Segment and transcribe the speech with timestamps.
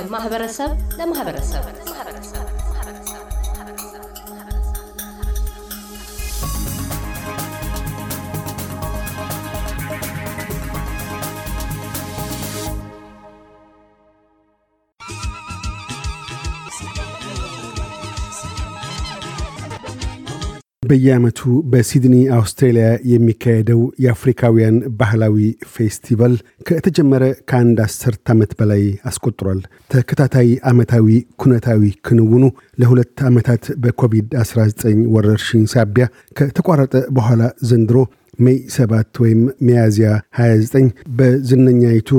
[0.00, 1.64] ከማህበረሰብ ለማህበረሰብ
[20.91, 21.39] በየዓመቱ
[21.71, 25.35] በሲድኒ አውስትሬልያ የሚካሄደው የአፍሪካውያን ባህላዊ
[25.73, 26.33] ፌስቲቫል
[26.69, 29.59] ከተጀመረ ከአንድ አስርት ዓመት በላይ አስቆጥሯል።
[29.93, 31.07] ተከታታይ ዓመታዊ
[31.43, 32.43] ኩነታዊ ክንውኑ
[32.81, 34.83] ለሁለት ዓመታት በኮቪድ-19
[35.15, 36.07] ወረርሽኝ ሳቢያ
[36.39, 37.39] ከተቋረጠ በኋላ
[37.69, 37.97] ዘንድሮ
[38.39, 42.11] May 7 ወይም ሚያዝያ 29 በዝነኛይቱ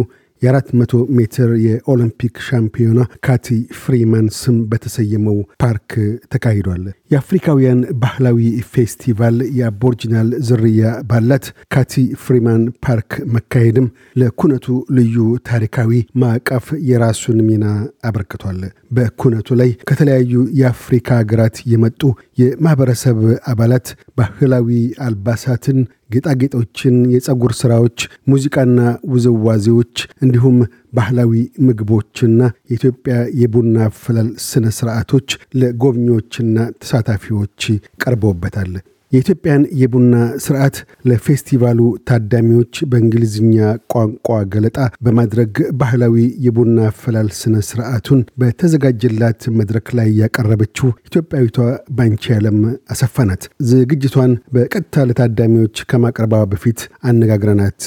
[0.42, 3.48] የአራት መቶ ሜትር የኦሎምፒክ ሻምፒዮና ካቲ
[3.80, 5.90] ፍሪማን ስም በተሰየመው ፓርክ
[6.32, 8.38] ተካሂዷል። የአፍሪካውያን ባህላዊ
[8.72, 13.86] ፌስቲቫል የአቦርጂናል ዝርያ ባላት ካቲ ፍሪማን ፓርክ መካሄድም
[14.22, 14.66] ለኩነቱ
[14.98, 15.16] ልዩ
[15.48, 15.90] ታሪካዊ
[16.22, 17.64] ማዕቀፍ የራሱን ሚና
[18.08, 18.60] አበርክቷል።
[18.96, 22.00] በኩነቱ ላይ ከተለያዩ የአፍሪካ ሀገራት የመጡ
[22.42, 23.18] የማኅበረሰብ
[23.52, 23.86] አባላት
[24.18, 24.68] ባህላዊ
[25.06, 25.78] አልባሳትን
[26.12, 28.78] ጌጣጌጦችን፣ የጸጉር ሥራዎች፣ ሙዚቃና
[29.12, 30.56] ውዝዋዜዎች እንዲሁም
[30.94, 31.32] ባህላዊ
[31.66, 37.60] ምግቦችና የኢትዮጵያ የቡና አፈላል ሥነ ሥርዓቶች ለጎብኚዎችና ተሳታፊዎች
[38.04, 38.72] ቀርበውበታል።
[39.12, 40.76] የኢትዮጵያን የቡና ስርዓት
[41.08, 43.56] ለፌስቲቫሉ ታዳሚዎች በእንግሊዝኛ
[43.92, 51.58] ቋንቋ ገለጣ በማድረግ ባህላዊ የቡና አፈላል ስነ ስርዓቱን በተዘጋጀላት መድረክ ላይ ያቀረበችው ኢትዮጵያዊቷ
[51.96, 52.60] ባንቺ ያለም
[52.92, 57.82] አሰፋ ናት። ዝግጅቷን በቀጥታ ለታዳሚዎች ከማቅረባ በፊት አነጋግረናት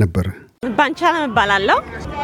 [0.00, 0.28] ነበር።
[0.62, 1.76] ባንቻለም እባላለሁ።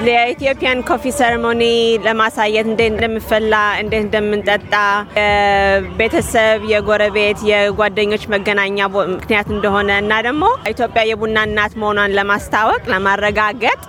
[0.06, 1.62] የኢትዮጵያን coffee ceremony
[2.04, 4.72] ለማሳየት እንዴት እንደምፈላ፣ እንዴት እንደምንጠጣ
[5.18, 8.78] የቤተሰብ፣ የጎረቤት፣ የጓደኞች መገናኛ
[9.14, 13.80] ምክንያት እንደሆነ እና ደግሞ ኢትዮጵያ የቡና እናት መሆኗን ለማስታወቅ ለማረጋገጥ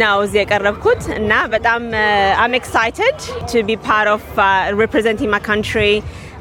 [0.00, 1.82] ነው እዚህ የቀረብኩት እና በጣም
[2.42, 4.26] I'm excited to be part of
[4.80, 5.78] representing my country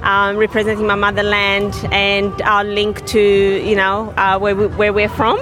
[0.03, 5.09] um, representing my motherland and our link to you know uh, where, we, where we're
[5.09, 5.39] from.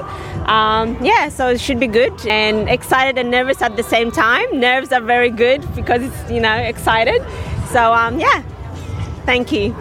[0.49, 4.59] Um, yeah, so it should be good and excited and nervous at the same time.
[4.59, 7.21] Nerves are very good because it's you know excited.
[7.71, 8.41] So um, yeah,
[9.25, 9.75] thank you.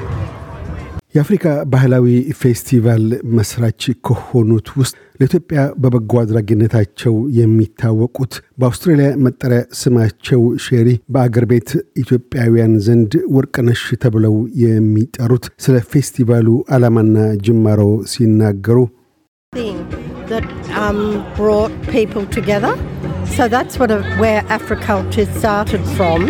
[1.19, 2.09] የአፍሪካ ባህላዊ
[2.41, 3.05] ፌስቲቫል
[3.37, 11.71] መስራች ከሆኑት ውስጥ ለኢትዮጵያ በበጎ አድራጊነታቸው የሚታወቁት በአውስትራሊያ መጠሪያ ስማቸው ሼሪ በአገር ቤት
[12.03, 17.17] ኢትዮጵያውያን ዘንድ ወርቅነሽ ተብለው የሚጠሩት ስለ ፌስቲቫሉ ዓላማና
[17.49, 17.83] ጅማሮ
[18.15, 18.79] ሲናገሩ
[20.79, 20.99] um.
[23.29, 26.21] So that's what a, where Africulture started from,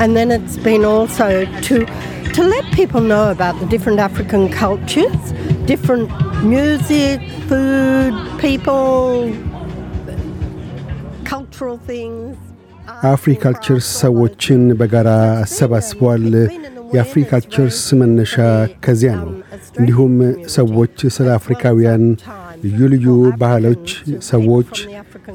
[0.00, 1.28] and then it's been also
[1.60, 1.76] to
[2.32, 5.22] to let people know about the different African cultures,
[5.66, 6.08] different
[6.44, 7.18] music,
[7.48, 9.34] food, people,
[11.26, 12.36] cultural things.
[13.10, 15.10] አፍሪካልቸርስ ሰዎችን በጋራ
[15.42, 16.24] አሰባስቧል።
[16.94, 18.34] የአፍሪካልቸርስ መነሻ
[18.84, 19.28] ከዚያ ነው።
[19.80, 20.14] እንዲሁም
[20.56, 22.04] ሰዎች ስለ አፍሪካውያን
[22.64, 23.06] ልዩ ልዩ
[23.42, 23.86] ባህሎች፣
[24.30, 24.72] ሰዎች፣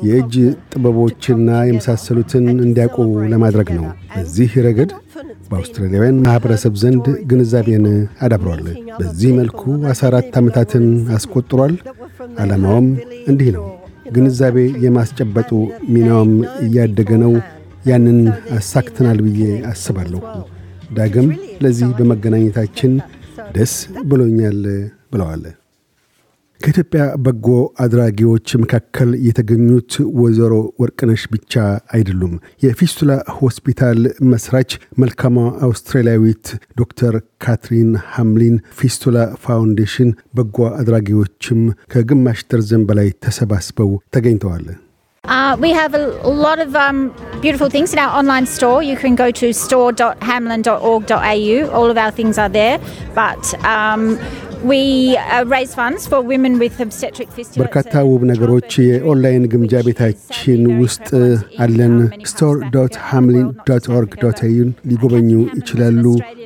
[0.05, 0.33] የእጅ
[0.73, 2.97] ጥበቦችና የመሳሰሉትን እንዲያውቁ
[3.31, 4.91] ለማድረግ ነው። በዚህ ረገድ
[5.49, 7.85] በአውስትራሊያውያን ማኅበረሰብ ዘንድ ግንዛቤን
[8.25, 8.63] አዳብሯል።
[8.99, 10.85] በዚህ መልኩ 14 ዓመታትን
[11.17, 11.75] አስቆጥሯል።
[12.37, 12.87] ዓላማውም
[13.27, 13.65] እንዲህ ነው።
[14.15, 15.51] ግንዛቤ የማስጨበጡ
[15.93, 16.33] ሚናውም
[16.65, 17.33] እያደገ ነው።
[17.85, 18.19] ያንን
[18.57, 20.21] አሳክተናል ብዬ አስባለሁ።
[20.95, 21.27] ዳግም
[21.63, 22.91] ለዚህ በመገናኘታችን
[23.55, 23.73] ደስ
[24.09, 24.59] ብሎኛል
[25.13, 25.43] ብለዋል።
[26.65, 27.47] ከኢትዮጵያ በጎ
[27.83, 31.53] አድራጊዎች መካከል የተገኙት ወይዘሮ ወርቅነሽ ብቻ
[31.95, 32.31] አይደሉም።
[32.63, 33.99] የፊስቱላ ሆስፒታል
[34.31, 34.71] መስራች
[35.03, 35.35] መልካሟ
[35.67, 36.47] አውስትራሊያዊት
[36.81, 37.15] ዶክተር
[37.45, 40.09] ካትሪን ሃምሊን ፊስቱላ ፋውንዴሽን
[40.39, 41.61] በጎ አድራጊዎችም
[41.93, 44.65] ከግማሽ ደርዘን በላይ ተሰባስበው ተገኝተዋል።
[45.23, 46.05] Uh, we have a,
[46.37, 47.11] lot of um,
[47.41, 48.83] beautiful things in our online store.
[48.83, 51.71] You can go to store.hamlin.org.au.
[51.71, 52.79] All of our things are there.
[53.15, 54.19] But um,
[54.65, 55.43] uh.
[57.57, 61.09] በርካታ ውብ ነገሮች የኦንላይን ግምጃ ቤታችን ውስጥ
[61.63, 61.95] አለን።
[62.31, 65.29] store dot Hamlin dot org dot au ን ሊጎበኙ
[65.59, 66.03] ይችላሉ።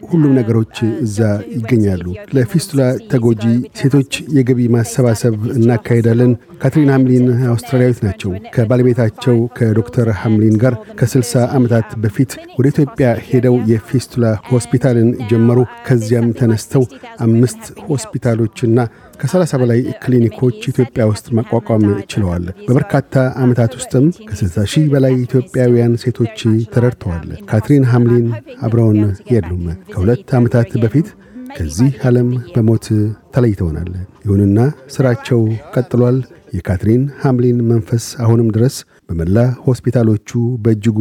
[0.10, 0.76] ሁሉም ነገሮች
[1.06, 1.18] እዛ
[1.56, 2.06] ይገኛሉ።
[2.36, 2.82] ለፊስቱላ
[3.12, 3.44] ተጎጂ
[3.80, 6.32] ሴቶች የገቢ ማሰባሰብ እናካሄዳለን።
[6.62, 11.28] ካትሪን ሃምሊን አውስትራሊያዊት ናቸው። ከባለቤታቸው ከዶክተር ሃምሊን ጋር ከ60
[11.58, 16.84] ዓመታት በፊት ወደ ኢትዮጵያ ሄደው የፊስቱላ ሆስፒታልን ጀመሩ። ከዚያም ተነስተው
[17.20, 17.64] አምስት
[18.12, 18.80] ሆስፒታሎችና
[19.22, 23.14] ከ30 በላይ ክሊኒኮች ኢትዮጵያ ውስጥ ማቋቋም ችለዋል። በበርካታ
[23.44, 26.38] ዓመታት ውስጥም ከ60 ሺህ በላይ ኢትዮጵያውያን ሴቶች
[26.74, 28.28] ተረድተዋል። ካትሪን ሃምሊን
[28.66, 29.00] አብረውን
[29.34, 31.10] የሉም። ከሁለት ዓመታት በፊት
[31.52, 32.88] ከዚህ ዓለም በሞት
[33.36, 33.92] ተለይተውናል።
[34.26, 34.58] ይሁንና
[34.96, 35.42] ሥራቸው
[35.76, 36.18] ቀጥሏል።
[36.56, 38.76] የካትሪን ሃምሊን መንፈስ አሁንም ድረስ
[39.10, 40.30] በመላ ሆስፒታሎቹ
[40.64, 41.00] በእጅጉ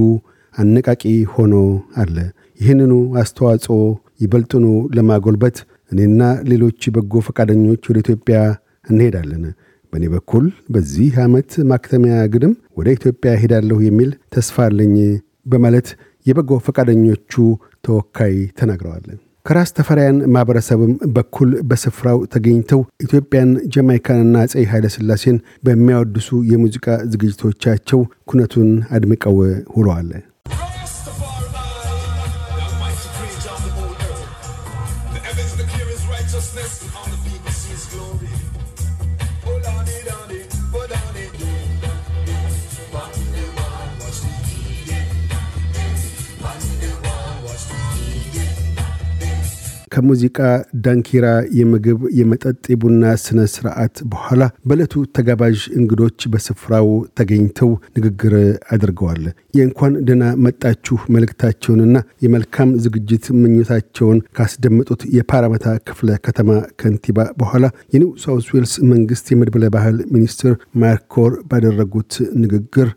[0.55, 1.03] አነቃቂ
[1.35, 1.55] ሆኖ
[1.97, 2.17] አለ።
[2.61, 3.79] ይህንኑ አስተዋጽኦ
[4.23, 4.65] ይበልጥኑ
[4.97, 5.57] ለማጎልበት
[5.90, 8.38] እኔና ሌሎች በጎ ፈቃደኞች ወደ ኢትዮጵያ
[8.88, 9.44] እንሄዳለን።
[9.93, 10.44] በእኔ በኩል
[10.75, 14.96] በዚህ ዓመት ማክተሚያ ግድም ወደ ኢትዮጵያ ሄዳለሁ የሚል ተስፋ አለኝ
[15.52, 15.88] በማለት
[16.26, 17.32] የበጎ ፈቃደኞቹ
[17.87, 19.06] ተወካይ ተናግረዋል።
[19.46, 25.37] ከራስ ተፈሪያን ማኅበረሰብም በኩል በስፍራው ተገኝተው ኢትዮጵያን፣ ጀማይካንና አፄ ኃይለሥላሴን
[25.67, 29.38] በሚያወድሱ የሙዚቃ ዝግጅቶቻቸው ኩነቱን አድምቀው
[29.76, 30.11] ውለዋል።
[49.99, 50.39] ከሙዚቃ
[50.85, 51.27] ዳንኪራ፣
[51.59, 58.35] የምግብ፣ የመጠጥ፣ የቡና ስነ ስርዓት በኋላ በዕለቱ ተጋባዥ እንግዶች በስፍራው ተገኝተው ንግግር
[58.75, 59.25] አድርገዋል።
[59.59, 66.50] የእንኳን ደህና መጣችሁ መልእክታቸውንና የመልካም ዝግጅት ምኞታቸውን ካስደመጡት የፓራመታ ክፍለ ከተማ
[66.83, 67.65] ከንቲባ በኋላ
[67.95, 70.55] የኒው ሳውስ ዌልስ መንግስት የመድበለ ባህል ሚኒስትር
[70.85, 72.15] ማርኮር ባደረጉት
[72.45, 72.89] ንግግር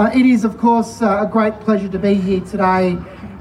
[0.00, 2.84] it is, of course, uh, a great pleasure to be here today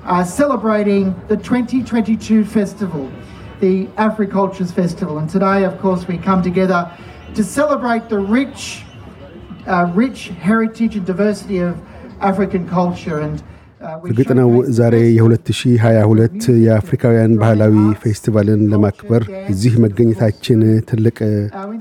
[0.06, 3.12] uh, celebrating the 2022 festival,
[3.60, 5.20] the AfriCultures Festival.
[5.20, 6.92] And today, of course, we come together
[7.36, 8.84] to celebrate the rich,
[9.68, 11.80] uh, rich heritage and diversity of
[12.20, 13.20] African culture.
[13.20, 13.44] And
[14.06, 14.96] እርግጥ ነው ዛሬ
[15.42, 21.18] the የ2022 የአፍሪካውያን ባህላዊ ፌስቲቫልን ለማክበር እዚህ መገኘታችን ትልቅ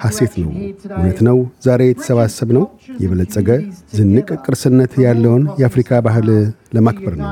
[0.05, 0.51] ሐሴት ነው።
[0.93, 2.65] እውነት ነው። ዛሬ የተሰባሰብነው
[3.03, 3.49] የበለጸገ
[3.97, 6.29] ዝንቅ ቅርስነት ያለውን የአፍሪካ ባህል
[6.77, 7.29] ለማክበር ነው።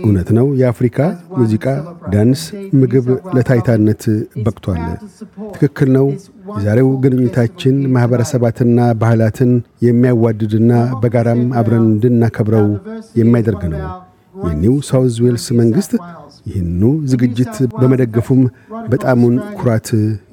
[0.00, 0.98] እውነት ነው። የአፍሪካ
[1.36, 1.66] ሙዚቃ፣
[2.12, 2.42] ዳንስ፣
[2.80, 4.02] ምግብ ለታይታነት
[4.44, 4.82] በቅቷል።
[5.54, 6.06] ትክክል ነው።
[6.56, 9.52] የዛሬው ግንኙታችን ማኅበረሰባትና ባህላትን
[9.86, 10.72] የሚያዋድድና
[11.02, 12.68] በጋራም አብረን እንድናከብረው
[13.20, 13.82] የሚያደርግ ነው።
[14.34, 15.92] የኒው ሳውዝ ዌልስ መንግሥት
[16.46, 18.42] ይህኑ ዝግጅት በመደገፉም
[18.92, 19.88] በጣሙን ኩራት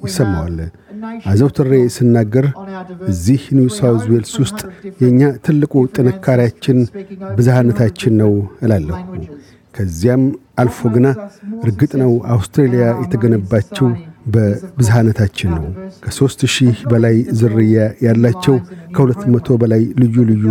[0.06, 0.56] ይሰማዋል።
[1.30, 2.46] አዘውትሬ ስናገር
[3.12, 4.60] እዚህ ኒው ሳውዝ ዌልስ ውስጥ
[5.02, 6.78] የእኛ ትልቁ ጥንካሬያችን
[7.36, 8.32] ብዝሃነታችን ነው
[8.64, 8.98] እላለሁ።
[9.74, 10.22] ከዚያም
[10.60, 11.06] አልፎ ግና
[11.64, 13.88] እርግጥ ነው አውስትሬልያ የተገነባችው
[14.34, 15.64] በብዝሃነታችን ነው።
[16.04, 17.76] ከሦስት ሺህ በላይ ዝርያ
[18.06, 18.56] ያላቸው
[18.94, 20.44] ከሁለት መቶ በላይ ልዩ ልዩ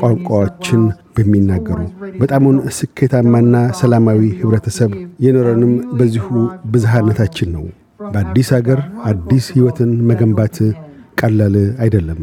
[0.00, 0.82] ቋንቋዎችን
[1.16, 1.78] በሚናገሩ
[2.20, 4.92] በጣሙን ስኬታማና ሰላማዊ ኅብረተሰብ
[5.24, 6.26] የኖረንም በዚሁ
[6.72, 7.64] ብዝሃነታችን ነው።
[8.06, 8.80] በአዲስ አገር
[9.10, 10.56] አዲስ ሕይወትን መገንባት
[11.20, 11.54] ቀላል
[11.84, 12.22] አይደለም።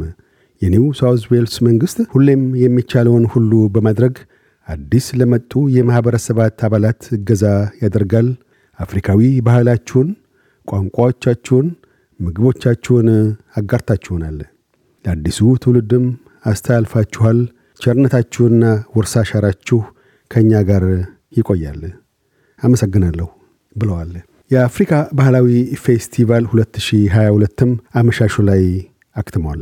[0.62, 4.16] የኒው ሳውዝ ዌልስ መንግሥት ሁሌም የሚቻለውን ሁሉ በማድረግ
[4.68, 7.44] አዲስ ለመጡ የማኅበረሰባት አባላት እገዛ
[7.84, 8.28] ያደርጋል።
[8.80, 10.10] አፍሪካዊ ባህላችሁን፣
[10.70, 11.68] ቋንቋዎቻችሁን፣
[12.20, 13.08] ምግቦቻችሁን
[13.60, 14.38] አጋርታችሁናል።
[15.06, 16.06] ለአዲሱ ትውልድም
[16.46, 17.40] አስተላልፋችኋል።
[17.80, 18.64] ቸርነታችሁና
[18.96, 19.80] ውርሳ አሻራችሁ
[20.32, 20.84] ከእኛ ጋር
[21.38, 21.82] ይቆያል።
[22.60, 23.28] አመሰግናለሁ
[23.76, 24.12] ብለዋል።
[24.52, 25.48] የአፍሪካ ባህላዊ
[25.84, 28.64] ፌስቲቫል 2022ም አመሻሹ ላይ
[29.16, 29.62] አክትሟል።